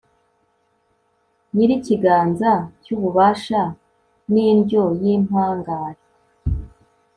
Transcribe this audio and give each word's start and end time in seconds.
nyir'ikiganza 1.53 2.53
cy'ububasha 2.83 3.61
n'indyo 4.31 4.83
y'impangare 5.01 6.01